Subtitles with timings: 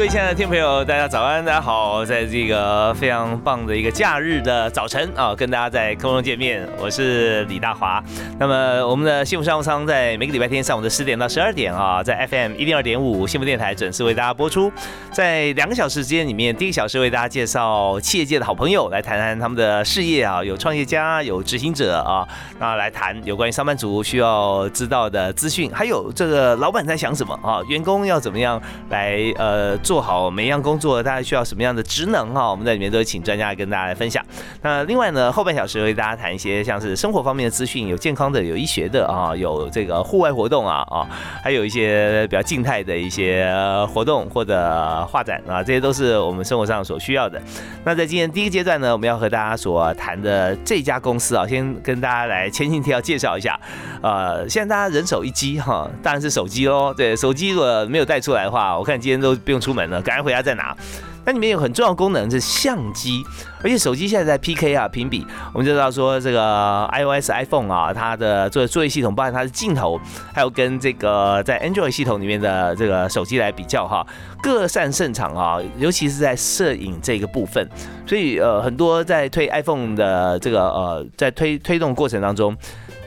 [0.00, 8.02] 各位亲爱的听众朋友，大家早安，大家好，在这个非常棒的一个假日的早晨啊，跟大家在空中见面，我是李大华。
[8.38, 14.72] 那么我们的幸福商务舱在每个礼拜天上午的十点到十二点啊，在 FM 一零二点五幸福电台准时为大家播出。
[15.12, 22.26] 在两个小时之间里面，第一个小时为大家介绍企业界的好朋友，来谈谈他们的事业啊，有创业家，有执行者啊，
[22.58, 29.76] 那来谈有关于上班族需要知道的资讯，还有这个老板在想什么啊，员工要怎么样来呃。
[29.90, 32.48] 做好每一样工作，大家需要什么样的职能哈？
[32.48, 34.24] 我们在里面都会请专家来跟大家来分享。
[34.62, 41.08] 那另外呢，后半小时为大家谈一些像是生活方面的资讯，有健康的，有医学的啊，有这个户外活动啊啊，
[41.42, 43.52] 还有一些比较静态的一些
[43.92, 47.42] 活动或者画展啊，这些都是我们生活上所需要的。
[47.84, 53.58] 那在今天第一个阶段呢，我们要和大家所谈的这家公司啊，先跟大家来前情提要介绍一下。
[54.02, 56.94] 呃，现在大家人手一机哈，当然是手机喽。
[56.94, 59.79] 对，手机如果没有带出来的话，我看今天都不用出门。
[60.02, 60.76] 赶快回家再拿。
[61.22, 63.22] 那里面有很重要的功能是相机，
[63.62, 70.00] 而且手机现在在 PK 啊评比，我们就知道说这个 iOS iPhone 啊，它的作作业系统，包含它的镜头，
[70.32, 74.04] 还有跟这个在 Android 系统里面的这个手机来比较哈，
[74.42, 77.68] 各擅胜场啊，尤其是在摄影这个部分。
[78.06, 82.56] 所以呃，很多在推 iPhone 的这个呃，在推推动过程当中。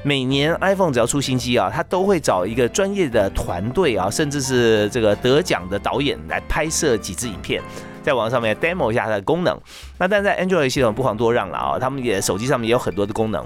[0.05, 7.63] 每年 iPhone 只要出新机啊，他都会找一个专业的团队啊，甚至是这个得奖的导演来拍摄几支影片，
[8.03, 9.57] 在网上面 demo 一下它的功能。
[9.97, 13.45] 那但在 Android 系统不遑多让了啊，他们也手机上面也有很多的功能，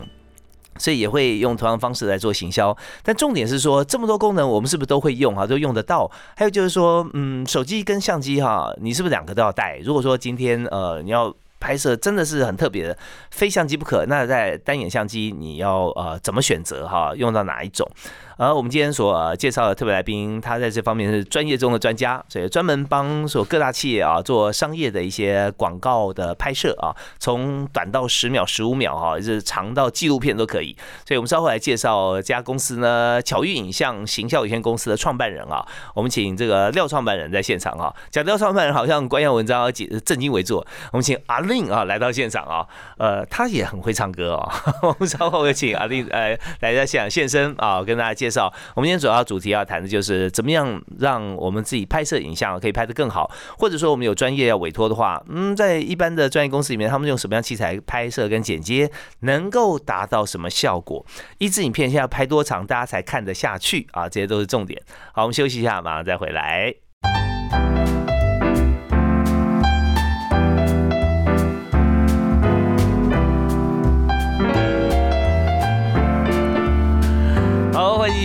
[0.79, 2.75] 所以也会用同样方式来做行销。
[3.03, 6.09] 但重点是说，这么多功能我们是不是都会用啊，都用得到？
[6.35, 9.77] 还有就是说，嗯，手机跟相机哈，你是不是两个都要带？
[9.83, 11.31] 如果说今天呃你要。
[11.59, 12.97] 拍摄真的是很特别的，
[13.31, 14.05] 非相机不可。
[14.05, 17.13] 那在单眼相机，你要呃怎么选择哈？
[17.15, 17.89] 用到哪一种？
[18.37, 30.77] 而我们今天所介绍的特别来宾，他在这方面是专业中的专家，所以专门帮所各大企业啊做商业的一些广告的拍摄啊，从短到十秒、十五秒哈，是长到纪录片都可以。
[31.03, 35.65] 所以我们稍后来介绍这家公司呢，巧遇影像行销有限公司的创办人啊，
[35.95, 37.91] 我们请这个廖创办人在现场啊。
[38.11, 40.59] 讲廖创办人好像官样文章要解正襟危坐，
[40.91, 42.67] 我们请阿令啊来到现场啊，
[42.99, 44.63] 呃，他也很会唱歌啊。
[44.83, 48.26] 我们稍后有请阿令呃来在现场现身啊，跟大家介。
[48.27, 61.05] 介绍，我们今天主要主题要谈的就是怎么样让我们自己拍摄影像可以拍得更好，或者说我们有专业要委托的话，嗯，在一般的专业公司里面，他们用什么样器材拍摄跟剪接，能够达到什么效果？
[61.37, 64.09] 一支影片现在拍多长，大家才看得下去啊？
[64.09, 64.81] 这些都是重点。
[65.13, 66.86] 好，我们休息一下，马上再回来。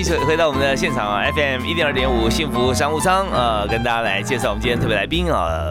[0.04, 5.68] 继续回到我们的现场啊，FM 一点二点五幸福商务舱啊，跟大家来介绍我们今天特别来宾啊，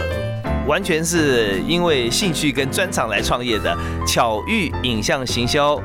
[0.65, 3.77] 完全是因为兴趣跟专长来创业的
[4.07, 5.77] 巧遇影像行销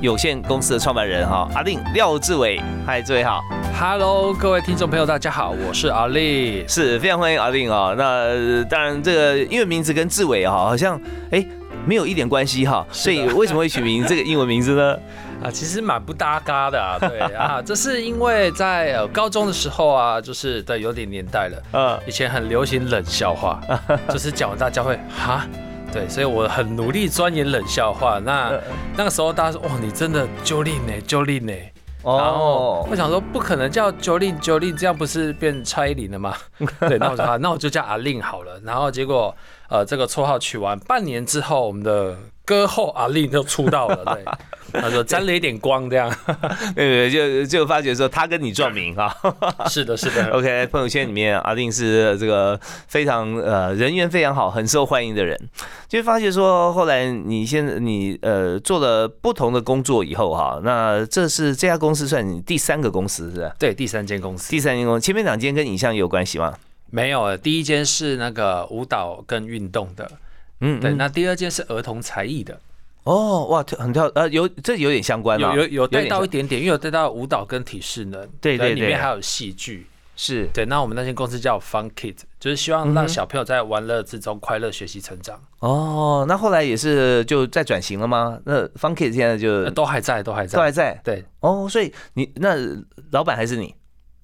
[0.00, 3.40] 有限公司的创办人哈，阿令廖志伟，嗨，志伟好
[3.80, 11.00] ，Hello，各位听众朋友大家好，我是阿令，是非常欢迎阿令啊，那当然这个英文名字跟志伟哈好像
[11.30, 11.46] 哎
[11.86, 14.96] 没有一点关系哈，所以为什么会取名 这个英文名字呢？
[15.44, 23.60] 啊，其实蛮不搭嘎的啊， 对啊，这是因为在呃高中的时候啊，就是对有点年代了，嗯，以前很流行冷笑话，
[24.08, 25.46] 就是讲完大家会哈，
[25.92, 28.18] 对，所以我很努力钻研冷笑话。
[28.18, 28.58] 那
[28.96, 31.52] 那个时候大家说，哇，你真的 Jolin 呢，Jolin 呢，
[32.02, 36.34] 然后我想说不可能叫 Jolin Jolin，这样不是变蔡依林了吗？
[36.80, 38.58] 对，那我说那我就叫阿令好了。
[38.64, 39.34] 然后结果
[39.68, 44.24] 呃这个绰号取完半年之后，我们的歌后阿令就出道了， 对。
[44.72, 46.12] 他说沾了一点光，这样，
[46.74, 49.14] 对对，就就发觉说他跟你撞名哈，
[49.70, 50.28] 是的，是的。
[50.32, 52.58] OK，朋友圈里面阿令是这个
[52.88, 55.38] 非常呃人缘非常好、很受欢迎的人，
[55.86, 63.54] 就发觉说后来你现在你呃做了不同的工作以后哈，那这是这家公司算你第三个公司是吧？
[63.60, 66.52] 对，第三间公司，第三间公司，前面两间跟影像有关系吗？
[66.90, 70.10] 没有，第一间是那个舞蹈跟运动的，
[70.64, 72.58] 嗯，对，那第二件是儿童才艺的。
[73.02, 80.64] 哦，哇，很跳，呃，有这有点相关有有有带到一点点，因为有带到舞蹈跟体适能，对对对，里面还有戏剧，是对。
[80.64, 85.38] 那我们那间公司叫 Fun Kid，就是希望让小朋友在玩乐之中快乐学习成长。
[85.58, 88.38] 哦，那后来也是就在转型了吗？
[88.46, 90.98] 那 Fun Kid 现在就都还在，都还在，都还在。
[91.04, 92.56] 对，哦，所以你那
[93.10, 93.74] 老板还是你？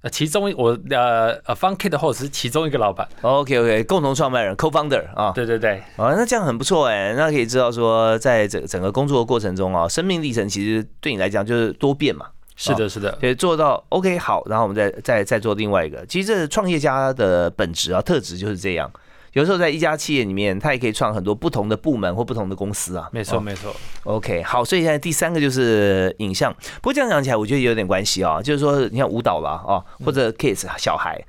[0.02, 12.26] 呃，其中我呃呃，Fun Kid 或者是其中一个老板，OK OK，共同创办人 Co-founder 啊，对对对，啊，那这样很不错哎，那可以知道说，在整整个工作的过程中啊，生命历程其实对你来讲就是多变嘛，
[12.56, 18.91] 是的，是的，对，做到 OK 好，然后我们再再再做另外一个，其实这创业家的本质啊特质就是这样。
[19.32, 23.09] 有时候在一家企业里面，他也可以创很多不同的部门或不同的公司啊。
[23.12, 23.75] 没错，没错。
[24.05, 26.53] OK，好，所以现在第三个就是影像。
[26.77, 28.43] 不过这样讲起来，我觉得有点关系啊。
[28.43, 31.21] 就是说，你看舞蹈啦，啊，或者 kids 小孩，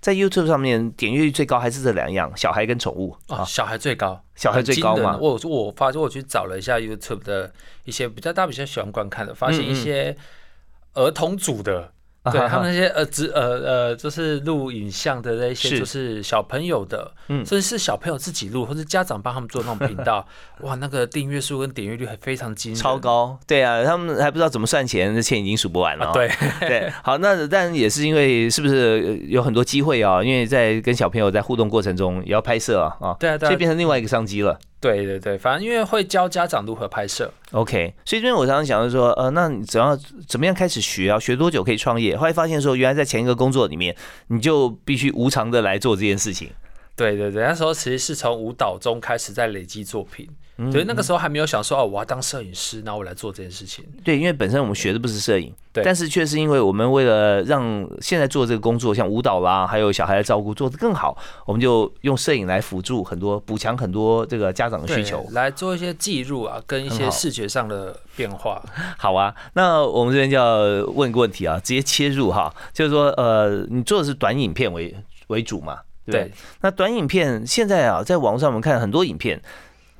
[0.00, 3.44] 在 YouTube 上面点阅率最高还是这两样，小孩跟宠物啊。
[3.44, 5.18] 小孩最高，小孩最高嘛。
[5.20, 7.52] 我我发现我去找了一下 YouTube 的
[7.84, 10.16] 一些比较大、比较喜欢观看的，发现一些
[10.94, 11.92] 儿童组的。
[12.30, 20.24] 对他们那些呃，只呃呃，就是录影像的那些，就是小朋友的，嗯，甚至是小朋友自己录，或者家长帮他们做那种频道，
[20.62, 23.36] 哇，那个订阅数跟点阅率还非常惊人，超高。
[23.44, 26.12] 对啊，他们还不知道怎么算钱，这钱已经数不完了。
[26.12, 26.30] 对
[26.60, 30.22] 对，好，那但也是因为是不是有很多机会啊？
[30.22, 34.56] 因为在跟小朋友在互动过程中也要拍摄啊，啊，对啊，所以变成另外一个商机了。
[34.82, 37.94] 对对对，反正因为会教家长如何拍摄，OK。
[38.04, 39.96] 所以这边我常常想就说，呃，那你只要
[40.26, 41.20] 怎么样开始学啊？
[41.20, 42.16] 学多久可以创业？
[42.16, 43.96] 后来发现说，原来在前一个工作里面，
[44.26, 46.50] 你就必须无偿的来做这件事情。
[46.96, 50.28] 对对对，那时候其实是从舞蹈中开始在累积作品。
[50.70, 53.84] 所以那个时候还没有想说哦，我要当摄影师，然后我来做这件事情。
[54.04, 61.16] 对，因为本身我们学的不是摄影，对，但是却是因为我们为了让现在做这个工作，像舞蹈啦，还有小孩的照顾做得更好，
[61.46, 68.62] 我们就用摄影来辅助很多，补强很多这个家长的需求，来做一些记录啊，跟一些视觉上的变化。
[68.98, 74.94] 好啊，那我们这边就要问一个问题啊，直接切入哈，就是说呃，你做的是短影片为
[75.28, 75.78] 为主嘛？
[76.06, 76.30] 对。
[76.60, 79.40] 那短影片现在啊，在网上我们看很多影片。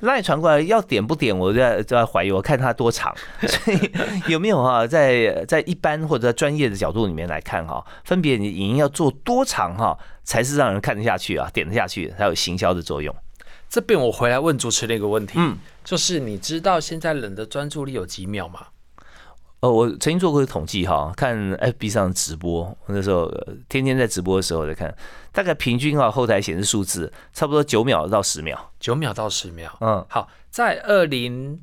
[0.05, 1.37] 那你传过来要点不点？
[1.37, 3.15] 我在在怀疑，我看它多长，
[3.47, 3.91] 所以
[4.27, 13.15] 有没有哈，在在一般或者在专业的角度里面来看哈，分别你影音要做多长哈，才是让人看得下去啊，点得下去，才有行销的作用。
[13.69, 18.67] 这边我回来问主持人一个问题，嗯，就是你知道现在人的专注力有几秒吗？
[19.63, 23.33] 呃，我曾经做过统计哈，看 FB 上直播，那时候
[23.69, 24.93] 天天在直播的时候在看，
[25.31, 29.73] 大概平均啊后台显示数字差不多九秒到十秒，九秒到十秒。
[29.81, 31.61] 嗯，好，在二零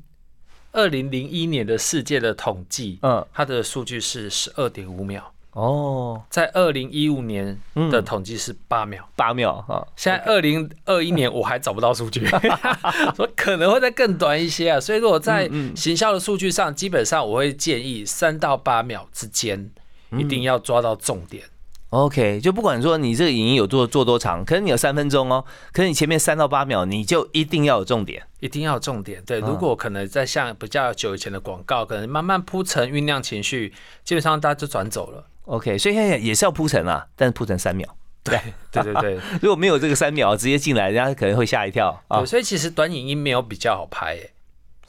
[0.72, 5.34] 二零零一年的世界的统计，嗯，它的数据是十二点五秒。
[5.52, 7.60] 哦，在二零一五年
[7.90, 9.84] 的统计是八秒，八秒啊！
[9.96, 12.24] 现在二零二一年我还找不到数据，
[13.16, 14.78] 说可能会再更短一些啊。
[14.78, 19.70] 所以如果在行销的数据上，基本上我会建议三到八秒之间，
[20.12, 21.42] 一定要抓到重点。
[21.88, 29.20] OK，就不管说你这个影音有做做多长，可能你有三分钟哦，可是你前面三到八秒，你就一定要有重点，一定要有重点。
[29.26, 33.74] 对，如果可能在像比较久以前的广告，可能慢慢铺陈酝酿情绪，
[34.04, 35.26] 基本上大家就转走了。
[35.50, 37.96] OK，所以现在也是要铺陈啊，但是铺陈三秒。
[38.22, 38.38] 对
[38.70, 42.24] 对对对， 如果没有这个三秒直接进来，人家可能会吓一跳啊。
[42.24, 44.30] 所以其实短影音没有比较好拍诶。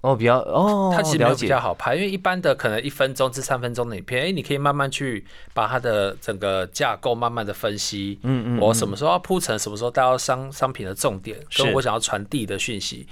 [0.02, 8.20] 哦，比较哦，它其实没有比较好拍，因为一般的可能一分钟至三分钟的影片，哎，你可以慢慢去把它的整个架构慢慢的分析。
[8.24, 8.60] 嗯嗯。
[8.60, 13.08] 我什么时候要铺陈，什么时候带到商商品的重点，跟我想要传递的讯息，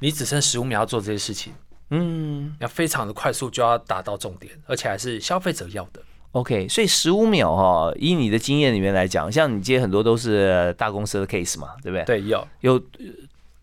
[0.00, 1.54] 你只剩十五秒要做这些事情。
[1.90, 2.54] 嗯。
[2.58, 6.02] 要非常的快速就要达到重点，而且还是消费者要的。
[6.32, 12.04] OK，所以十五秒哈，以你的经验里面来讲，像你接很多都是大公司的 case 嘛，对不对？
[12.04, 12.80] 对，有有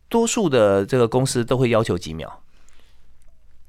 [0.10, 2.42] 多数的这个公司都会要求几秒。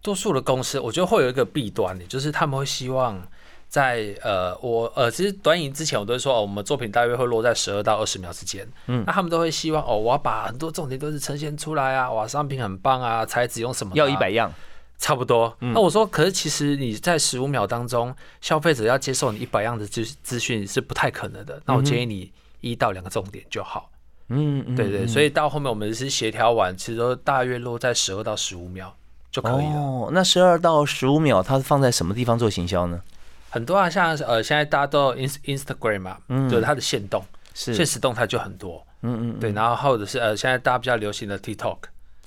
[0.02, 3.20] 多数的公司，我觉得会有一个弊端的，就是他们会希望
[3.68, 8.66] 在呃，我呃，其实短影之前我都会说，哦，我们作品大约会落在十二到二十秒之间。
[8.86, 13.92] 嗯，那他们都会希望，哦，我要把很多重点都是呈现出来啊，哇，商品很棒啊，材质用什么？
[13.94, 14.52] 要一百样。
[14.98, 21.62] 差不多，那我说，可是其实你在十五秒当中，消费者要接受你一百样的资资讯是不太可能的。
[21.64, 23.90] 那我建议你一到两个重点就好。
[24.28, 28.94] 嗯，对对，所以到后面我们是协调完，其实都大约落在十二到十五秒
[29.30, 29.76] 就可以了。
[29.76, 33.00] 哦，那十二到十五秒，它是放在什么地方做行销呢？
[33.50, 37.24] 很多啊，像呃，现在大家都 ins Instagram 嘛，嗯，就是它的限动，
[37.54, 38.84] 是现实动态就很多。
[39.02, 41.78] 嗯嗯，对，然后或者是呃，现在大家比较流行的 TikTok。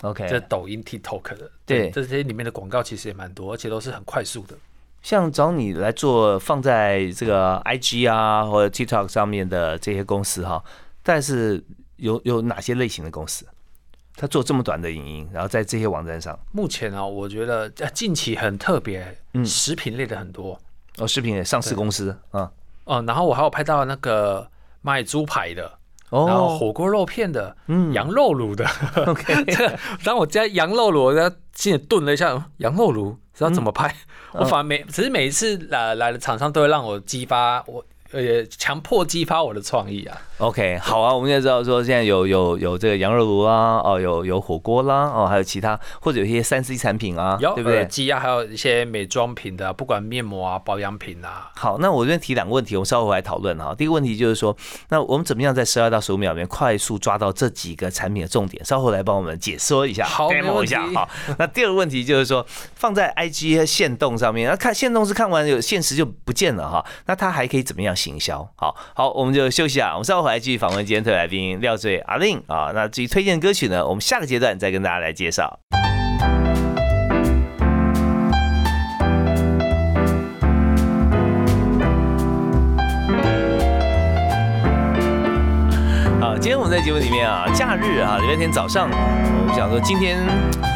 [0.01, 4.55] OK，这抖音 TikTok 的，对，这些里面的广告其实也蛮多，而且都是很快速的。
[5.01, 10.63] 像找你来做放在这个 IG 啊或者 TikTok 上面的这些公司哈，
[11.01, 11.63] 但是
[11.98, 13.46] 有有哪些类型的公司？
[14.15, 16.38] 他做这么短的影音，然后在这些网站上。
[16.51, 20.60] 目前啊，我觉得近期很特别，嗯，食品类的很多。
[20.98, 22.51] 哦，食品类上市公司啊，
[22.84, 24.48] 哦，然后我还有拍到那个
[24.81, 25.79] 卖猪排的，
[26.12, 28.65] 哦，然后火锅肉片的，嗯，羊肉卤的。
[29.08, 29.46] OK，
[30.06, 33.94] 当我加羊肉卤，我在心里顿了一下，羊肉卤知道怎么拍？
[34.34, 37.84] 我反而每只是每一次来来的厂商都会让我激发我。
[38.12, 47.86] 呃，强迫激发我的创意啊！OK，好啊，我们也知道说现在有有有这个羊肉炉啦，哦，有有火锅啦，哦，还有其他或者有一些三 C 产品啊，对不对？
[47.86, 51.51] 鸡啊，还有一些美妆品的，不管面膜啊、保养品啊。
[51.56, 53.74] 好，那我这边提两个问题，我们稍后来讨论哈。
[53.74, 54.53] 第一个问题就是说，
[54.89, 58.63] 那我们怎么样在十二到十五秒里面快速抓到这几个产品的重点？
[58.65, 60.86] 稍后来帮我们解说一下，好，没一下。
[60.94, 61.08] 好，
[61.39, 67.96] 那第二个问题就是说，放在 IG 和线动上面，那看线动是看完有现实就不见了哈，那它还可以怎么样？
[68.01, 69.91] 行销好好，我们就休息啊。
[69.91, 72.72] 我们稍后回来继续访问今天特来宾廖醉阿令啊。
[72.74, 75.60] 那至于推荐歌曲呢，我们下个阶段再跟大家来介绍。
[86.20, 90.71] 好，今天我们在节目里面啊，假日啊，礼拜天早上，我们想说今天。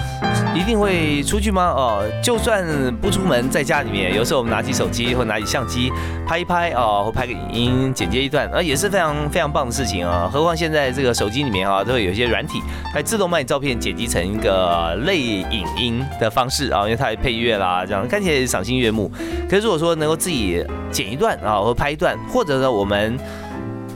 [0.56, 1.64] 一定会出去吗？
[1.76, 2.66] 哦，就算
[3.02, 5.92] 不出门，在家里面，有时候我们拿起手机或拿起相机
[6.26, 10.30] 拍一拍啊，或拍个影音，剪接一段，啊，也是非常非常棒的事情啊。
[10.32, 12.62] 何况现在这个手机里面啊，都会有一些软体，
[12.94, 19.12] 它自动把你照片剪辑成一个类影音的方式啊，因为它配乐啦，这样看起来赏心悦目。
[19.50, 23.20] 可是如果说能够自己剪一段啊，或拍一段，或者呢，我们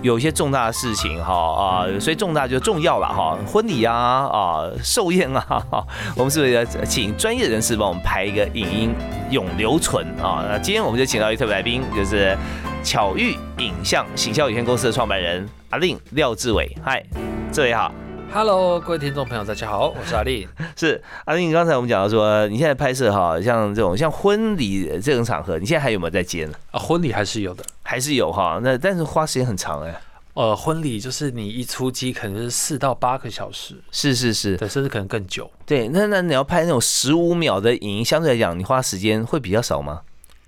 [0.02, 5.64] 有一些重大的事情哈啊，所以重大就重要了哈，婚礼啊啊寿宴啊，
[6.16, 8.94] 我们是不是要请专业人士帮我们拍一个影音
[9.30, 10.46] 永留存啊？
[10.50, 12.38] 那今天我们就请到一特别来宾，就是
[12.84, 17.04] 巧遇影像行销有限公司的创办人阿令廖志伟，嗨，
[17.52, 17.92] 志伟好。
[18.32, 20.48] Hello，各位听众朋友，大家好，我是阿丽。
[20.78, 26.54] 是阿丽，刚才我们讲到说，你现在拍摄哈，像这种像婚礼这种场合，你现在还有没有在接呢？
[26.70, 28.60] 啊，婚礼还是有的，还是有哈。
[28.62, 30.00] 那但是花时间很长哎。
[30.36, 35.50] 呃，婚礼就是你一出机可能是四到八个小时，是是是，对，甚至可能更久。
[35.66, 40.02] 对，那那你要拍那种十五秒的影音，相对来讲，你花时间会比较少吗？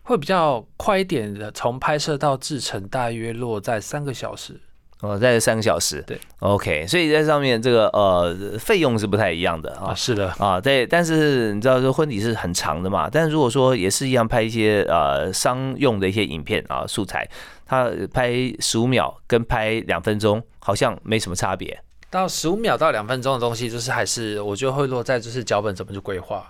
[0.04, 4.62] 会比较快一点的，从拍摄到制成大约落在三个小时。
[5.02, 17.28] 哦，在三个小时，对，OK，所以在上面这个呃费用是不太一样的啊，是的啊，对，但是你知道说婚礼是很长的嘛，但是如果说也是一样拍一些呃商用的一些影片啊素材，
[17.66, 21.84] 它拍十五秒跟拍两分钟好像没什么差别。
[22.12, 26.46] 到十五秒到两分钟的东西，就是还是我觉得会落在就是脚本怎么去规划。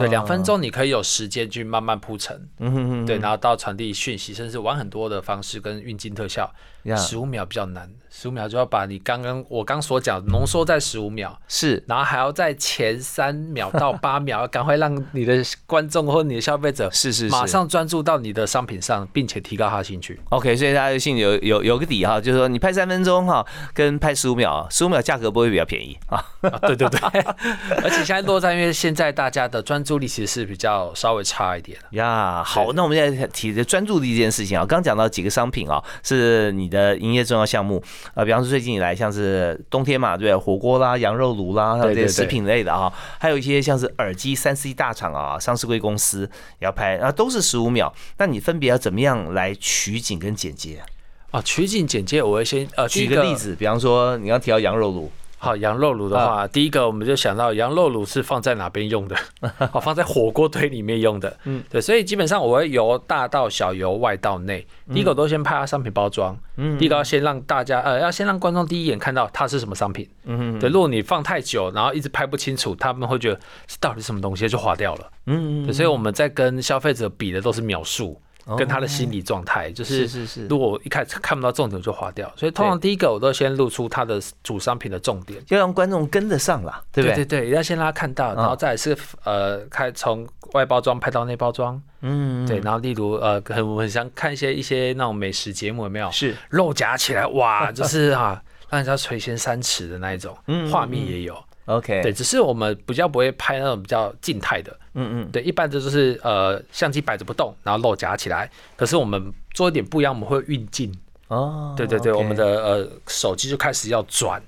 [0.00, 2.34] 对，两分钟你可以有时间去慢慢铺陈。
[2.58, 3.06] 嗯哼哼。
[3.06, 6.50] 对，然后到传递讯息，甚至玩很多的方式跟运镜特效。
[6.96, 11.38] 十五秒比较难，十五秒就要把你刚刚我刚所讲浓缩在十五秒。
[11.46, 11.84] 是。
[11.86, 20.18] 然后还要在前三秒到八 秒，要赶快让你的观众或你的消费者是是马上专注到你的商品上，并且提高他的兴趣。
[20.30, 25.02] OK，所以大家心里有有有个底哈，就是说你拍三分钟哈，跟拍十五秒，十五秒。
[25.02, 26.24] 价格不会比较便宜啊？
[26.60, 27.00] 对对对，
[27.82, 32.40] 而且现在落在，因为现在大家的专注力其实是比较稍微差一点呀。
[32.44, 37.80] 好，那我们现在提的专注力这件事情啊，刚讲到几个商品啊，是你的营业重要项目
[38.14, 47.92] 啊，比方说最近以来像是冬天嘛，对火锅啦、羊肉炉啦，还有这些食品类的啊，还有一些像是耳机三 C 大厂啊，上市贵公司也要拍，啊，都是十五秒。
[48.16, 50.82] 那你分别要怎么样来取景跟剪接？
[51.30, 55.10] 啊，取景剪接，我会先呃举个例子，比方说你刚提到羊肉炉，
[55.42, 59.16] 好，羊肉炉的话，第一个我们就想到羊肉炉是放在哪边用的，
[59.72, 78.16] 好，放在火锅堆里面用的，嗯，对，所以基本上我会由大到小，由外到内，第一个都先拍它商品包装，嗯，第一个要先让大家呃，要先让观众第一眼看到它是什么商品，嗯，对，如果你放太久，然后一直拍不清楚，他们会觉得是到底什么东西就划掉了，嗯，所以我们在跟消费者比的都是秒数。
[78.56, 87.24] 跟他的心理状态，就是是是，如果一开始看不到重点就划掉，所以通常第一个我都先露出他的主商品的重点，要让观众跟得上啦，对不对？
[87.24, 96.10] 对对，要先让他看到，然后再是呃，开从外包装拍到内包装，嗯，对，然后例如呃，很我很想看一些一些那种美食节目，有没有？
[96.10, 96.34] 是。
[96.50, 100.36] 肉夹起来，哇，就是哈， 让人家垂涎三尺的那一种，
[100.70, 101.36] 画面也有。
[101.66, 108.50] OK，对，只是我们比较不会拍那种比较静态的，嗯嗯，对，一般的就是呃相机摆着不动，然后肉夹起来。
[108.74, 110.92] 可是我们做一点不一样，我们会运镜
[111.28, 114.42] 哦，对对对，我们的呃手机就开始要转，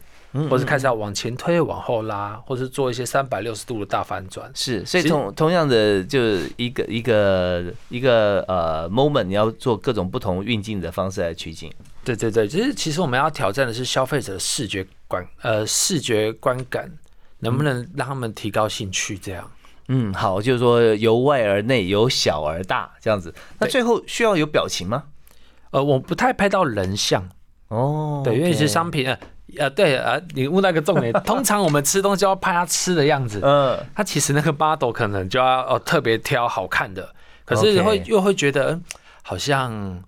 [0.50, 4.50] 或是开始要往前推、往后拉，或是做一些三百六十度的大反转。
[4.52, 11.72] 是，所以同同样的，就是一个一个一个呃 moment，你要做各种不同运镜的方式来取景。
[12.04, 16.90] 对对对，就是其实我们要挑战的是消费者视觉观呃视觉观感。
[17.44, 19.16] 能不能让他们提高兴趣？
[19.16, 19.48] 这样，
[19.88, 23.32] 嗯，好，就是说由外而内，由小而大这样子。
[23.60, 25.04] 那最后需要有表情吗？
[25.70, 27.28] 呃，我不太拍到人像
[27.68, 29.18] 哦，对，因为是商品，呃，
[29.58, 38.80] 呃，对，呃，你问那个重点， 通常我们吃东西要拍他吃的样子，嗯，他其实那个 model 可能就要哦特别挑好看的，可是会又会觉得
[39.22, 40.02] 好像。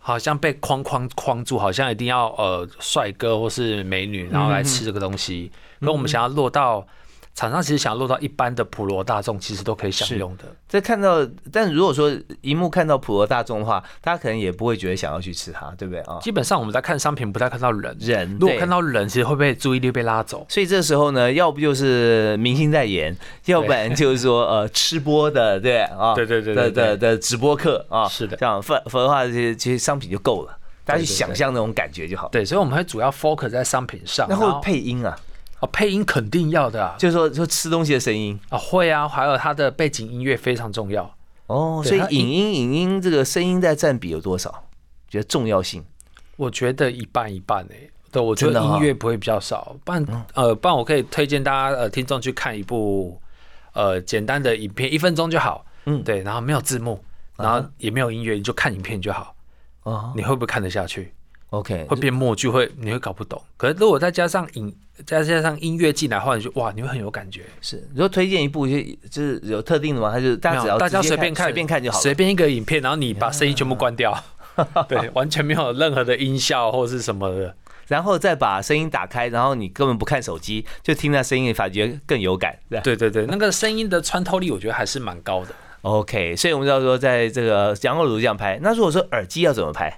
[0.00, 5.52] 好像被框框框住，好像一定要呃帅哥或是美女，然后来吃这个东西。
[5.86, 6.86] 可我们想要落到。
[7.34, 10.42] 厂商其实想要落到一般的普罗大众，其实都可以享用的。
[10.66, 16.18] 在看到，但如果说荧幕看到普罗大众的话，大家可能也不会觉得想要去吃它，对不对啊？
[16.20, 17.96] 基本上我们在看商品，不太看到人。
[18.00, 20.44] 人如果看到人，其实会被注意力被拉走。
[20.48, 32.28] 所以这时候呢，要不就是明星代言，要不然就是说呃吃播的，对啊， 对对对的的的直播课啊，是的，这样否否则的话，这些这些商品就够了，大家去想象那种感觉就好。
[32.30, 35.16] 对，所以我们会主要 focus 在商品上，然后配音啊。
[35.60, 41.14] 哦，配音肯定要的啊，就是说，说吃东西的声音啊，会啊，还有它的背景音乐非常重要
[41.46, 41.82] 哦。
[41.84, 44.64] 所以影音、影音这个声音在占比有多少？
[45.08, 45.84] 觉得重要性？
[46.36, 47.90] 我觉得一半一半诶。
[48.12, 49.76] 对，我觉得音乐不会比较少。
[49.84, 53.20] 不然，呃，不然我可以推荐大家呃听众去看一部
[53.72, 55.66] 呃简单的影片，一分钟就好。
[55.86, 57.02] 嗯，对，然后没有字幕，
[57.36, 59.34] 然后也没有音乐，你就看影片就好。
[59.82, 61.12] 哦，你会不会看得下去
[61.50, 63.40] ？OK，会变默剧，会你会搞不懂。
[63.56, 64.74] 可是如果再加上影，
[65.06, 67.42] 再加上音乐进来的话，你就哇，你会很有感觉。
[67.60, 68.76] 是，如果推荐一部就
[69.10, 70.10] 就是有特定的吗？
[70.10, 74.16] 还是大家只要大家随便看随便看就好，随便一个影片，然后你把声音全部关掉，
[74.88, 77.54] 对，完全没有任何的音效或是什么的，
[77.86, 82.58] 然后再把声音打开，然后你根本不看手机，就听那声音，感觉更有感。
[82.82, 85.54] 对对对，那个声音的穿透力，我觉得还是蛮高的。
[85.82, 89.96] OK，所以我们要说，在这个羊肉炉这样拍，那如果说耳机要怎么拍？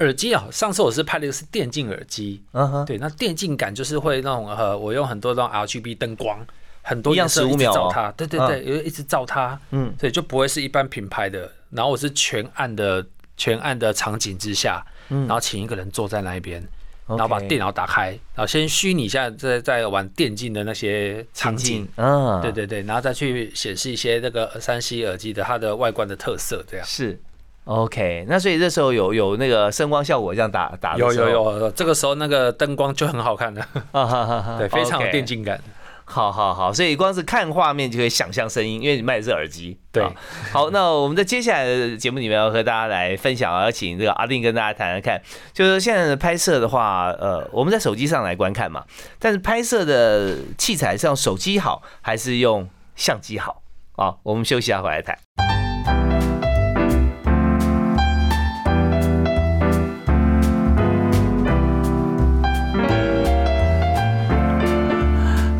[0.00, 6.38] 耳机啊，上次我是拍了一个是电竞耳机，嗯哼，对，那电竞感就是会那种呃，我用很多种 RGB 灯光，
[6.82, 11.50] 很多样十五秒照它，对对对，因为一直照它，嗯，所以就不会是一般品牌的。
[11.70, 16.66] 然后我是全暗的全暗的场景之下，然后请一个人坐在那一边，
[17.06, 26.86] 然后把电脑打开，然后先虚拟一下在在玩电竞的那些场景，嗯，对对对，然后再去显示一些那个三 C 耳机的它的外观的特色，这样。
[26.86, 27.20] 是。
[27.70, 33.64] OK，那所以这时候有有那个声光效果这样打打有有有，这个时候那个灯光就很好看的，
[34.58, 35.60] 对，非常有电竞感。
[36.04, 39.78] 好好好，所以光是看画面就可以想象声音，因为你卖的是耳机。
[39.92, 40.04] 对，
[40.52, 48.84] 好，那我们在接下来的节目里面要和大家来分享，要请这个阿定跟大家谈谈看，就是现在的拍摄的话，呃，我们在手机上来观看嘛，
[49.20, 53.62] 但是拍摄的器材是用手机好还是用相机好？
[53.94, 55.16] 啊，我们休息一下回来谈。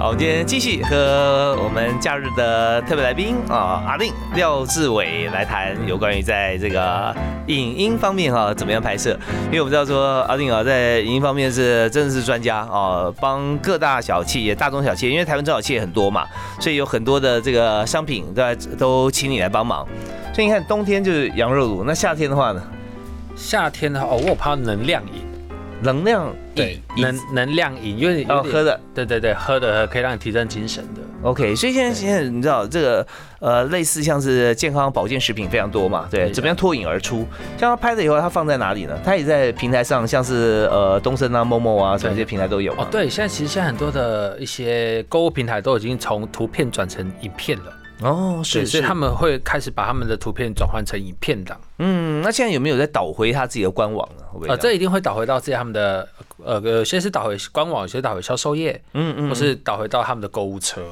[0.00, 7.14] 好我们今天继续和我们假日的特别来宾啊，阿令廖志伟来谈有关于在这个
[7.48, 9.10] 影音方面哈怎么样拍摄，
[9.48, 16.24] 因为我们知道说阿令啊在影音方面是真的是专家啊，帮各大小企业、大中小企业，因为台湾中小企业很多嘛，
[16.58, 19.86] 所以有很多的这个商品都都请你来帮忙。
[20.32, 22.62] 所以你看冬天就是羊肉炉，那夏天的话呢？
[23.36, 25.29] 夏天的话，哦，我怕能量饮。
[25.82, 31.00] 能量对能能量饮，因为哦喝的，对对对，喝的可以让你提振精神的。
[31.22, 33.06] OK，所以现在现在你知道这个
[33.40, 37.26] 呃，类似像是健康保健食品非常多嘛，对，怎么样脱颖而出？
[37.58, 38.98] 像他拍了以后，他放在哪里呢？
[39.04, 42.72] 他也在平台上，像是呃东森啊、某某啊，这些平台都有。
[42.74, 47.64] 哦，对，现在其实现在很多的一些购物平台都已经从图片转成影片了。
[48.00, 51.60] 哦，是，所以他们会开始把他们的图片转换成影片档。
[51.78, 54.24] 嗯，那现在有没有在导回他自己的官网呢？
[54.48, 56.08] 呃，这一定会导回到自己他们的，
[56.44, 60.82] 呃，有些是导回官网，有些导回销售页，嗯嗯，或是导回到他们的购物车。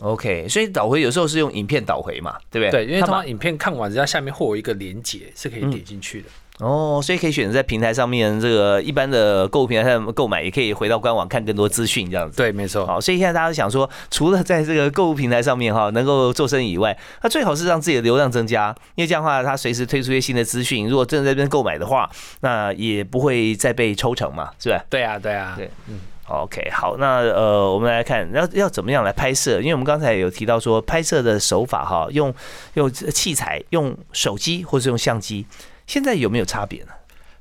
[0.00, 2.84] OK，所以导回有时候是用影片导回嘛，对不对？
[2.84, 6.28] 对，因为他们影片看完，人家下面会有一个连接，是可以点进去的。
[6.58, 12.36] 哦，所以可以选择在平台上面，这个一般的购物平台上购买，也可以回到官网看更多资讯，这样子。
[12.38, 12.86] 对，没错。
[12.86, 24.82] 好，所以现在大家都想说，除了在这个购物平台上面哈能够做生意以外，那最好是让自己的流量增加，因为这样的话，他随时推出一些新的资讯，如果真的在这边购买的话，那也不会再被抽成嘛，是吧？
[24.88, 26.00] 对啊，对啊，对，嗯。
[26.28, 32.34] OK，好，那呃，我们来看要要怎么样来拍摄，因为我们刚才有提到说拍摄的手法哈，用
[32.74, 35.46] 用器材，用手机或是用相机，
[35.86, 36.88] 现在有没有差别呢？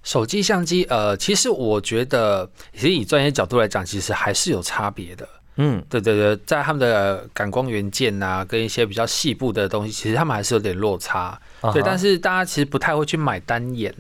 [0.04, 5.28] 手机相机，呃，其实我觉得，其实以专业角度来讲，其实还是有差别的。
[5.58, 11.40] 嗯，对对对，在他们的感光元件呐，跟一些比较细部的东西，其实他们还是有点落差。
[11.74, 13.94] 对，但是大家其实不太会去买单眼。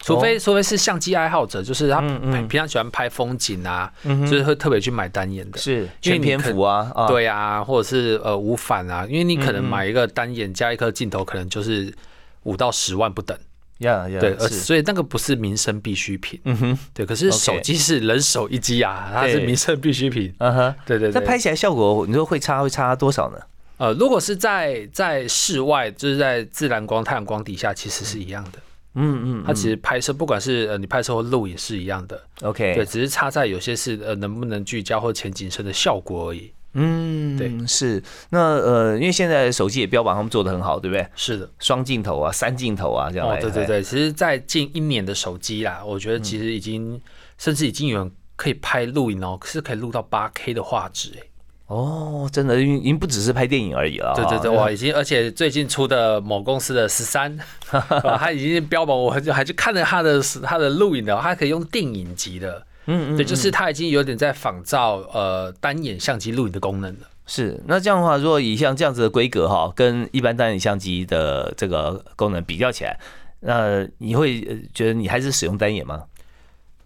[0.00, 11.94] 除非除非是相机爱好者，就是他平常喜欢拍风景啊，就是会特别去买单眼的，是全篇幅啊，对啊，或者是呃无反啊，因为你可能买一个单眼加一颗镜头，可能就是
[12.42, 13.38] 五到十万不等。
[13.82, 16.40] 呀呀，对，所以那个不是民生必需品。
[16.44, 20.34] 嗯哼，对，可是手机是人手一机啊，它是民生必需品。
[20.38, 21.20] 嗯哼，对对对。
[21.20, 23.38] 那拍起来效果，你说会差会差多少呢？
[23.78, 28.58] 呃，如果是在在室外，就是在自然光、太阳光底下，其实是一样的。
[28.94, 32.22] 嗯嗯，它其实拍摄，不管是呃你拍摄或录也是一样的。
[32.42, 36.52] OK，对，只是差在有些是呃能不能聚焦或前景深的效果而已。
[36.74, 41.06] 嗯，对，是那呃，因为现在手机也标榜他们做的很好，对不对？
[41.14, 43.28] 是的，双镜头啊，三镜头啊，这样。
[43.28, 47.00] 哦，对对对，其实，在近一年的手机啦，我觉得其实已经，
[47.36, 51.22] 甚至已经有人可以拍录影哦，是可以录到八 K 的画质哎。
[51.66, 54.14] 哦，真的，已经不只是拍电影而已了。
[54.14, 57.38] 对对对，哇，已经，而且最近出的某公司的十三，
[58.18, 62.66] 他已经标榜，我还还去看了他的他的录影的，他可以用电影级的。
[62.86, 67.08] 嗯，对，就是它已经有点在仿照呃单眼相机录影的功能了。
[67.24, 72.98] 是，那这样的话，如果以像这样子的规格哈，跟一般单眼相机的这个功能比较起来，
[73.40, 74.40] 那你会
[74.74, 76.02] 觉得你还是使用单眼吗？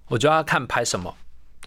[0.08, 1.12] 我觉得要看拍什么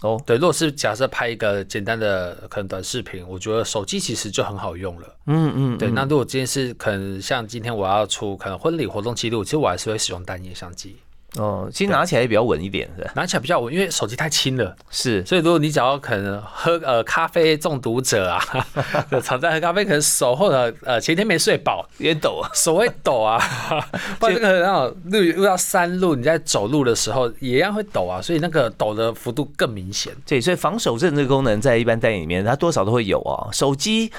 [0.03, 0.21] 哦。
[0.25, 5.15] 对，如果是假设拍一个简单的可能短视频，我觉得手机其实就很好用了。
[5.25, 5.77] 嗯嗯。
[5.79, 10.95] 对，那如果今天是可能像今天我要出可能婚礼活动记录，其实我还是会使用单眼相机。
[11.37, 14.75] 哦，其实拿起来也比较稳一点，是拿起来比较稳，因为手机太轻了。
[14.89, 18.43] 是，所以如果你只要可能喝呃咖啡中毒者啊，
[19.23, 23.39] 常在喝咖啡，可能手或者呃前天没睡饱，也抖啊，手会抖啊。
[24.19, 30.11] 不然这个那种路遇到山路，你在走路的时候也一样会抖啊，所以那个抖的幅度更明显。
[30.25, 33.47] 对，所以防手震这个功能在一般单眼里面，它多少都会有啊。
[33.51, 34.11] 手机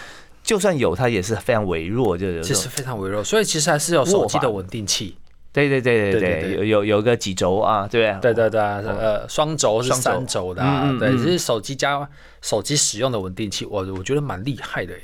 [0.44, 5.16] 就算有，它也是非常微弱，就是其实非常微弱，所以其实还是有手机的稳定器。
[5.52, 12.08] 对对对对对，有有有个几轴啊，对对对对，呃，双轴是三轴的啊，对，这是手机加
[12.40, 14.94] 手机使用的稳定器，我我觉得蛮厉害的。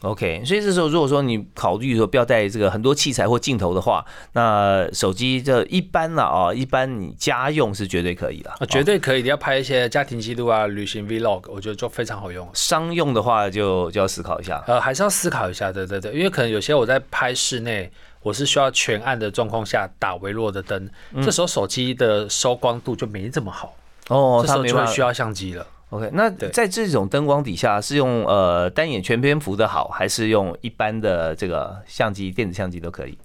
[0.00, 9.22] OK，所以这时候如果说你考虑说不要带这个很多器材或镜头的话，那手机这一般了啊，一般你家用是绝对可以的，绝对可以。
[9.22, 12.50] 你要拍一些家庭记录啊、旅行 Vlog，我觉得就非常好用。
[12.52, 17.88] 商用的话就就要思考一下，呃，还是要思考一下，对对对，因为可能有些我在拍室内。
[18.22, 20.88] 我是需要全暗的状况下打微弱的灯，
[21.22, 23.74] 这时候手机的收光度就没这么好
[24.08, 25.66] 哦，这时候就需要相机了。
[25.90, 33.18] OK，那在这种灯光底下是用呃单眼全篇幅的好，还是用一般的这个相机电子相机都可以？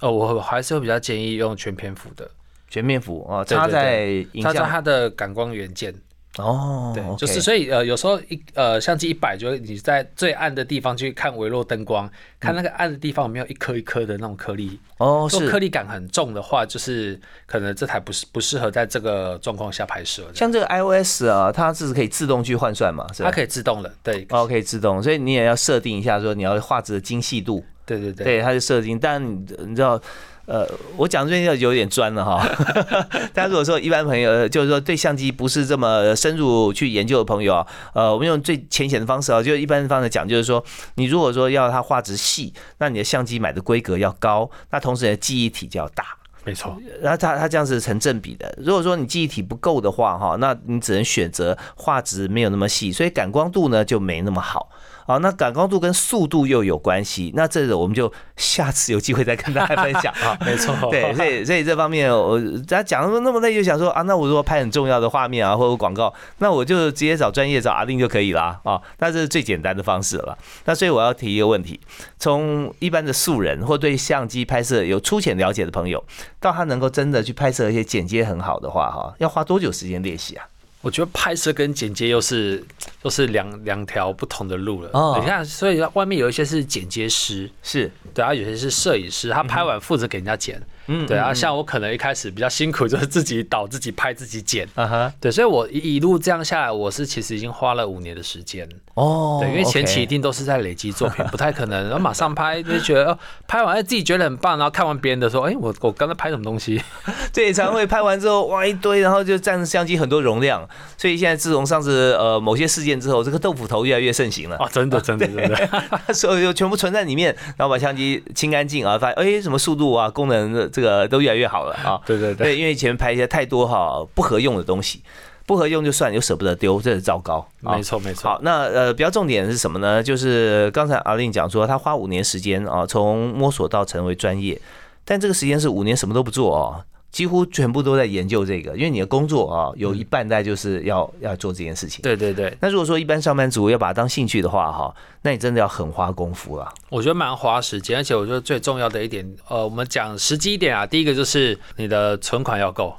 [0.00, 2.30] 哦，我还是会比较建议用全篇幅的
[2.68, 5.94] 全面幅啊，插在插在它的感光元件。
[6.38, 14.80] 哦，对，就是所以呃，有时候一呃相机一摆，就你在最暗的地方去看微弱灯光，看那个暗的地方有没有一颗一颗的那种颗粒。
[14.96, 20.22] 哦，是颗粒感很重的话，就是可能这台不是不适合在这个状况下拍摄。
[20.32, 23.06] 像这个 iOS 啊，它是可以自动去换算嘛？
[23.18, 27.62] 它可以自动的，对，哦，可以自动，所以你也要设定一下，说你要画质的精细度。
[27.84, 30.00] 对对对，对，它是设定，但你你知道。
[30.46, 32.44] 呃，我讲最近要有点专了哈。
[33.32, 40.62] 大家如果说一般朋友，就是说对相机不是这么深入去研究的朋友啊，呃，我们用最浅显的方式啊，就一般方式讲，就是说，
[40.96, 46.04] 你如果说要它画质细，那你的相机买的规格要高，那同时你的记忆体就要大。
[46.44, 46.76] 没错。
[47.00, 48.52] 然后它它这样是成正比的。
[48.58, 54.68] 如果说你记忆体不够的话，哈，那你只能选择画质没有那么细，所以感光度呢就没那么好。
[55.06, 60.38] 好，那感光度跟速度又有关系，那这个我们就下次有机会再跟大家分享 啊。
[60.44, 68.80] 没错，对，所以所以这方面我大家讲那么累，就想说啊，那我如果拍很重要的画面啊，或者广告，那我就直接找专业找阿令就可以了啊。
[68.98, 70.36] 那这是最简单的方式了。
[70.64, 71.80] 那所以我要提一个问题：
[72.18, 76.02] 从一般的素人或对相机拍摄有粗浅了解的朋友，
[76.40, 80.46] 到他能够真的去拍摄一些剪接很好的话，哈，要花多久时间练习啊？
[80.82, 82.62] 我觉得拍摄跟剪接又是
[83.02, 84.90] 又是两两条不同的路了。
[84.92, 90.60] 哦，你看，所以外面有一些是剪接师，是对啊，有些是摄影师，他拍完负责给人家剪。
[90.60, 94.68] 嗯，对啊，像我可能一开始比较辛苦，就是自己导、自己拍、自己剪。
[94.74, 98.68] 啊哈，对，所以我一一路这样下来，我是其实已经花了五年的时间。
[98.94, 106.80] 哦，对，因为前期一定都是在累积作品，不太可能然后 马上拍，就觉得哦拍完自己觉得很棒，然后看完别人的说，哎，我我刚才拍什么东西？
[107.32, 110.68] 这常会拍完之后哇一堆，然后就占相机很多容量。
[110.98, 114.68] 所以现在自从上次呃某些事件之后，这个豆腐头越来越盛行了啊！
[114.70, 122.00] 真的真的 真的，所以就全部存在里面，然后把相机清干净啊，发现哎什么速度啊功能这个都越来越好了啊！
[122.06, 125.02] 对对对，因为以前拍一些太多哈不合用的东西，
[125.46, 127.46] 不合用就算，又舍不得丢，这是糟糕。
[127.60, 128.30] 没错没错。
[128.30, 130.02] 好，那呃比较重点是什么呢？
[130.02, 134.60] 就是刚才阿令讲说，他花五年时间啊，从摸索到成为专业，
[135.04, 136.82] 但这个时间是五年什么都不做哦。
[137.12, 142.00] 几乎全部都在研究这个，因为你的工作啊，有一半在就是要要做这件事情。
[142.02, 142.56] 对对对。
[142.58, 146.72] 那如果说一般上班族要把它当兴趣的话，哈，那你真的要很花功夫了。
[146.88, 152.96] 我觉得蛮花时间，而且我觉得最重要的一点，呃，我们讲实际一点啊，第一个就是你的存款要够。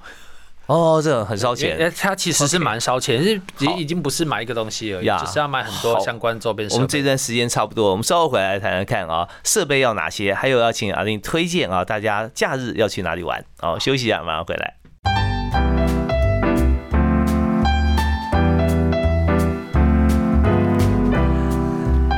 [0.67, 6.69] 哦，这个很烧钱，它其实是蛮烧钱，是已已经不是买一个东西而已，只是要买很多相关周边。
[6.69, 13.43] 我们这段时间差不多，我们稍后回来谈谈看啊，设备要哪些，还有要请阿玲推荐啊，大家假日要去哪里玩？
[13.61, 14.75] 哦，休息一下，马上回来。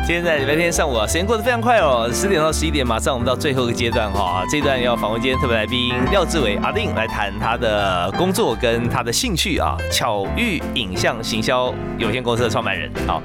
[0.05, 4.45] 今天在礼拜天上午啊，时间过得非常快哦，十点到十一点，马上我们到最后一个阶段哈。
[4.51, 13.19] 这段要访问今天特别来宾廖志伟阿定来谈他的工作跟他的兴趣啊，巧遇影像行销有限公司的创办人好。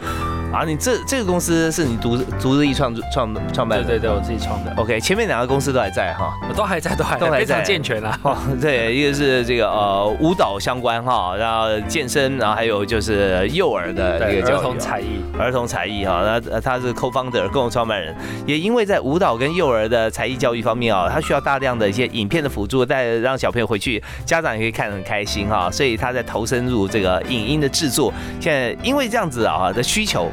[0.53, 3.85] 啊，你这这个公司是你独独自一创创创办的？
[3.85, 4.73] 对对对，我自己创的。
[4.77, 8.19] OK，前面两个公司都还在哈，都还在，都还都还在健全啊。
[8.23, 16.23] 哦，对，一个是这个呃舞蹈相关哈，然后健身，然后还有就是幼儿的一个儿童才艺，儿童才艺哈。
[16.25, 25.71] 那他是 co-founder 共同创办人，也因为在舞蹈跟幼儿的才艺教育方面啊，他需要大量的一些影片的辅助，带让小朋友回去，家长也可以看得很开心哈。
[25.71, 30.29] 所以他在投身入这个影音的制作，现在因为这样子啊的需求。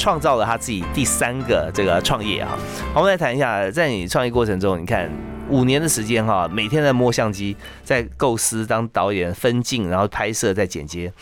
[0.00, 2.58] 创造了他自己第三个这个创业啊，
[2.94, 5.12] 好，我们来谈一下，在你创业过程中，你看
[5.50, 11.12] 五年的时间哈，每天在摸相机，在构思、当导演、分镜，然后拍摄、再剪接，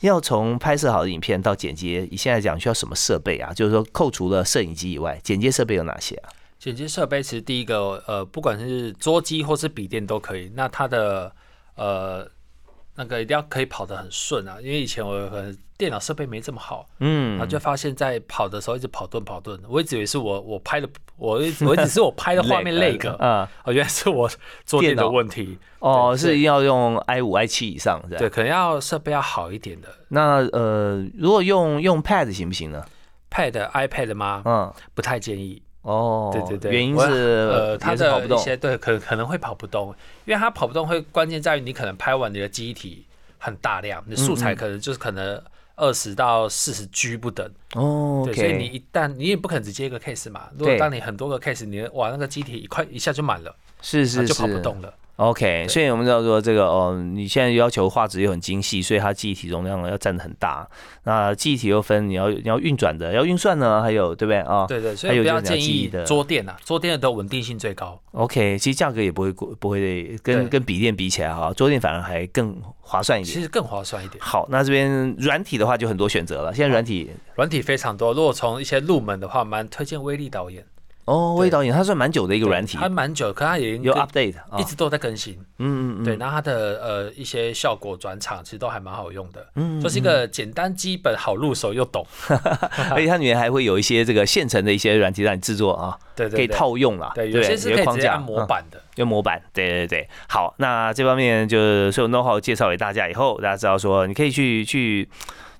[0.00, 3.52] 要从拍摄好的影片到剪接，你现在讲需要什么设备啊？
[3.52, 6.32] 就是说，扣除了摄影机以外，剪接设备有哪些啊？
[6.58, 10.50] 剪接设备其实第一个，呃，不管是桌机或是笔电都可以。
[10.54, 11.30] 那它的
[11.74, 12.26] 呃。
[12.94, 24.30] 那个一定要可以跑得很顺啊，因为以前我可能电脑设备没这么好，嗯，然后就发现，在跑的时候一直跑顿跑顿，我一直以为是我我拍的，我 我只是我拍的画面那个，啊，哦，原来是我
[24.64, 29.88] 做电的问题，哦，是要用 i 五 i 七以上，对，可能要设备要好一点的。
[30.08, 32.84] 那呃，如果用用 pad 行不行呢
[33.30, 34.42] ？pad iPad 吗？
[34.44, 35.62] 嗯，不太建议。
[35.82, 37.06] 哦，对对对，原因是
[37.50, 43.04] 呃，他的一些对可可能会跑不动，因为它跑不动会关键在于你可能拍完你的机体
[43.38, 45.42] 很大量，你素材可能就是可能
[45.74, 54.92] 二十到四十 G 不等哦，对，所以你一旦你也不可能只接一个 case 嘛，如果当你很多个 case，你哇那个机体一块一下就满了，是是是，就跑不动了。
[55.16, 60.66] OK，所以我们知道说这个哦，你现在要求画质又很精细，所以它记忆体容量要占的很大。
[61.04, 64.66] 那记忆体又分你要你要运转的，要运算呢，还有对不对啊？
[64.66, 68.00] 对对，所以不要建议桌垫啊，桌垫的稳定性最高。
[68.12, 73.32] OK，其实价格也不会不会跟跟笔电比起来哈，桌垫反而还更划算一点。
[73.34, 74.18] 其实更划算一点。
[74.18, 76.52] 好，那这边软体的话就很多选择了。
[76.54, 80.64] 现在软体软体非常多，如果从一些入门的话，蛮推荐威力导演。
[81.04, 85.34] 哦，微导演，他算蛮久的一个软体，他蛮久，可它也有 update，一直都在更新。
[85.58, 92.06] 嗯嗯嗯，对，那他的呃一些效果转场其实都还蛮好用的，嗯，就是一个简单、基本、好入手又懂，
[92.92, 100.08] 而且它里面还会有一些这个现成的一些软体让你制作啊，对，可以套用了，对，有些是可以直接按模板的，用模板，对对对。
[100.28, 105.08] 好，那这方面就是所有 know how 介绍给大家以后，大家知道说你可以去去。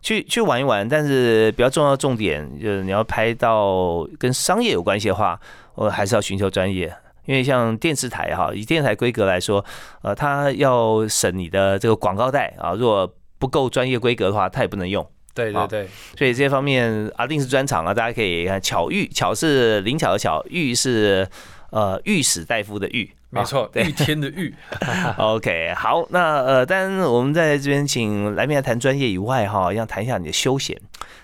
[0.03, 5.38] 去去玩一玩，但是比较重要的重点就是你要拍到跟商业有关系的话，
[5.75, 6.93] 我还是要寻求专业，
[7.25, 9.65] 因为像电视台哈，以电视台规格来说，
[10.03, 15.09] 呃，它要审你的这个广告带啊，如果不够专业规格的话，它也不能用。
[15.35, 15.88] 对对对，
[16.19, 21.27] 所以这些方面阿定是专场啊，大家可以看巧遇，巧是灵巧的巧，遇是
[21.71, 23.11] 呃御史大夫的御。
[23.35, 24.55] 没错，一天的玉。
[25.16, 30.79] OK，好，那呃，当然我们在这边请来宾来谈专业以外哈，要谈一下你的休闲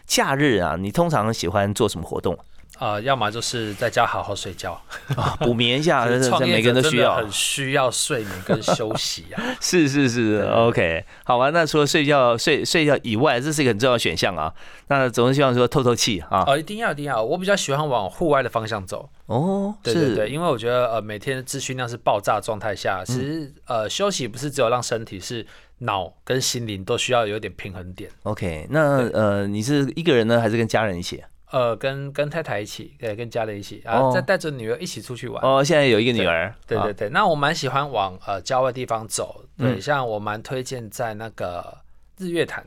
[0.06, 2.38] 假日啊，你通常喜欢做什么活动？
[2.78, 4.80] 啊，要么就是在家好好睡觉，
[5.40, 6.06] 补眠一下。
[6.28, 9.42] 创业每个人都需要，很需要睡眠跟休息啊。
[9.60, 11.50] 是是是，OK，好吧。
[11.50, 14.52] 那除了睡觉睡睡觉以外，这是一个很重要的选项啊。
[14.88, 16.44] 那总是希望说透透气啊。
[16.46, 17.22] 哦，一定要一定要。
[17.22, 19.08] 我比较喜欢往户外的方向走。
[19.26, 25.44] 哦，对对对，因为我觉得呃，每天的资讯量是爆炸状态下，其实呃，休息不是只有让身体，是
[25.78, 28.10] 脑跟心灵都需要有点平衡点。
[28.22, 31.22] OK，那呃，你是一个人呢，还是跟家人一起？
[31.50, 35.42] 呃，跟跟太太一起，对，跟家人一起，然后再带着女儿一起出去玩。
[35.42, 36.54] 哦，现在有一个女儿。
[36.66, 41.78] 对对对，那我蛮喜欢往呃郊外地方走，对，像我蛮推荐在那个
[42.18, 42.64] 日月潭。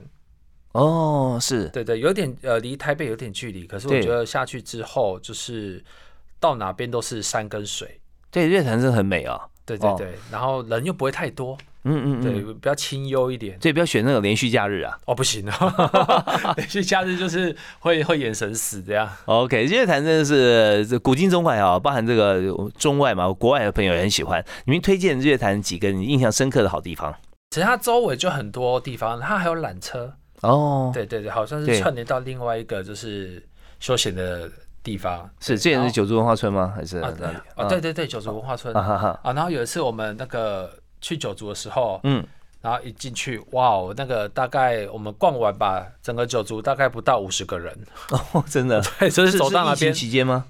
[0.72, 5.84] 哦，是对对，有点呃离台北有点距离，可是我觉得下去之后就是
[6.40, 8.00] 到哪边都是山跟水。
[8.32, 9.48] 对，日月潭真的很美啊。
[9.66, 11.58] 对对对，然后人又不会太多。
[11.84, 14.96] 嗯嗯，对，比较清幽一点，所以不要选那个连续假日啊。
[15.06, 19.10] 哦，不行啊， 连续假日就是会会眼神死这样。
[19.26, 22.40] OK，日月潭真的是这古今中外啊，包含这个
[22.78, 24.44] 中外嘛，国外的朋友也很喜欢。
[24.66, 27.12] 你们推荐日月潭几个你印象深刻的好地方？
[27.50, 30.92] 其实它周围就很多地方，它还有缆车哦。
[30.94, 33.44] 对对对，好像是串联到另外一个就是
[33.80, 34.48] 休闲的
[34.84, 35.28] 地方。
[35.40, 36.72] 是，这也是九族文化村吗？
[36.76, 37.12] 还是啊？
[37.68, 39.20] 对对对，九族文化村啊。
[39.24, 40.72] 然后有一次我们那个。
[41.02, 42.24] 去九族的时候，嗯，
[42.62, 47.78] 然后一进去，哇哦，那个大概我们逛完吧，整个九族大概不到五十个人。
[48.32, 49.92] 哦，真的， 对，就是走到那边。
[49.94, 50.46] 期间吗？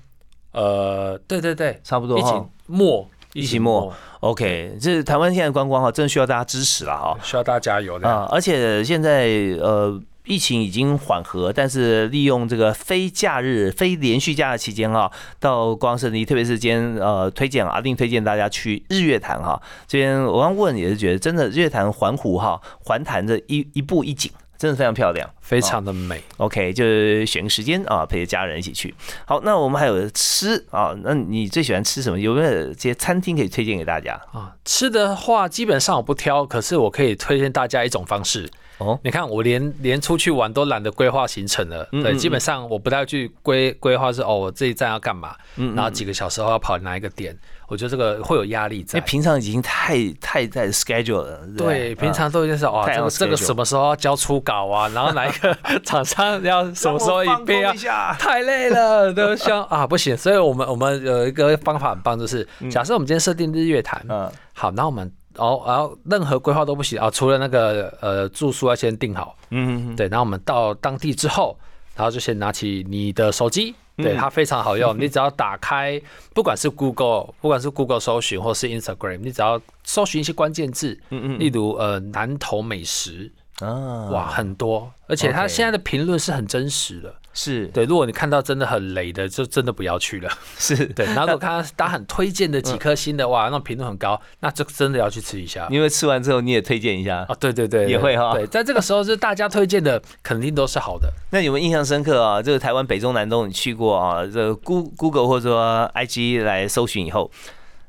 [0.52, 2.34] 呃，对对对，差不多一起
[2.68, 9.28] 末，疫情末，OK，这是台湾现在观光哈，真的需要大家支持了哈，需要大家加油的啊，而且现在
[9.60, 10.00] 呃。
[10.32, 19.62] 疫情已经缓和，但是利用这个非假日、非连续假的期间哈，到光圣地，特别是今天呃推荐阿定推荐大家去日月潭哈。
[19.86, 26.24] 这边我刚问也是觉得真的日月潭环湖哈，环潭的一一步一景，真的非常漂亮，非常的美。
[26.38, 28.96] OK，就是选个时间啊，陪着家人一起去。
[29.26, 32.18] 好，那我们还有吃啊，那你最喜欢吃什么？
[32.18, 34.56] 有没有这些餐厅可以推荐给大家啊？
[34.64, 38.50] 吃的话，基本上我不挑，可是我可以推荐大家一种方式。
[38.78, 47.38] 哦，你看我连连出去玩都懒得规划行程了，对，基本上我不太去规规划是哦，我这一站要干嘛，嗯然后几个小时后要跑哪一个点，
[47.68, 49.00] 我觉得这个会有压力在。
[49.02, 65.12] 平常已经太太在 schedule 了，对，平常都已经是哦，这个这个什么时候要交初稿啊，然后哪一个厂商要什么时候一遍啊，太累了，都像啊不行，所以我们我们有一个方法很棒，就是假设我们今天设定日月潭，嗯，好，那我们。
[65.38, 71.58] 哦，然后任何规划都不行啊，除了那个呃住宿要先定好，嗯，对，然后我们到当地之后，
[71.96, 76.00] 然后就先拿起你的手机，对，它非常好用， 你只要打开，
[76.34, 83.32] 不管是 Google，不管是 Google 搜寻或是 Instagram，你只要搜寻一些关键字，嗯嗯，例如呃南投美食。
[83.62, 87.86] 啊，哇，很多，而且他现在的评论是很真实的，是对。
[87.86, 90.30] 如果你看到真的很雷的，就真的不要去了。
[90.58, 91.06] 是对。
[91.08, 95.68] 然后我看到大家很推荐的几颗星的，哇，那评论很高，那就真的要去吃一下。
[95.70, 97.36] 因为吃完之后你也推荐一下啊？
[97.40, 98.34] 对对对，也会哈。
[98.34, 101.12] 对，在这个时候，就大家推荐的肯定都是好的。
[101.30, 102.42] 那有没有印象深刻啊？
[102.42, 104.26] 这个台湾北中南东你去过啊？
[104.26, 107.30] 这 Google 或者说 IG 来搜寻以后，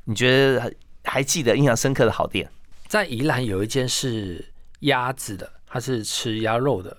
[0.04, 0.72] 你觉得
[1.04, 2.50] 还记得印象深刻的好店？
[2.86, 4.44] 在宜兰有一间是
[4.80, 5.50] 鸭子的。
[5.72, 6.94] 他是吃鸭肉的，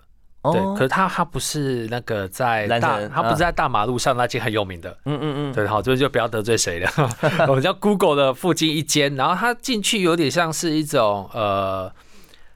[0.51, 6.89] 对，可是他他不是那个在大，他不是在大马路上那间很有名的，嗯嗯嗯，对，好，这边就不要得罪谁了。
[7.47, 11.93] 我们叫 Google 的附近一间，然后他进去有点像是一种呃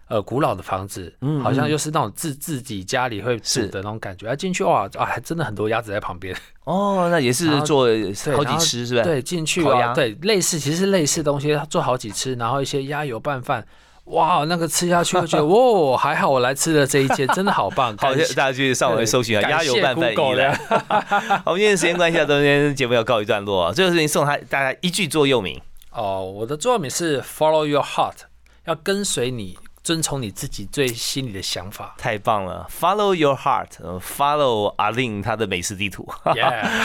[0.08, 4.28] 呃古老的房子，嗯，好像又是那种自自己家里会住的那种感觉。
[4.28, 6.36] 他进去哇啊，还真的很多鸭子在旁边。
[6.66, 7.88] 哦，那也是做
[8.36, 9.04] 好几吃是吧？
[9.04, 13.64] 对，进去啊，对，类似其实类似东西他做好几吃，然后一些鸭油拌饭。
[14.08, 17.96] 哇，那个吃下去，就觉得哇， 还好我来吃了这一间，真的好棒！
[17.98, 20.54] 好，大家去上网搜寻啊，鸭油拌饭一了。
[21.44, 23.72] 好，我们今天时间关系啊，今天节目要告一段落。
[23.74, 25.60] 最后事情送他大家一句座右铭
[25.92, 28.16] 哦，我的座右铭是 Follow your heart，
[28.66, 31.96] 要跟随你，遵从你自己最心里的想法。
[31.98, 36.08] 太棒了，Follow your heart，Follow 阿令他的美食地图。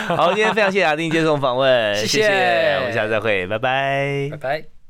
[0.09, 4.82] 好，今天非常谢谢阿令接受访问，谢谢，我们下次再会，拜拜，拜拜。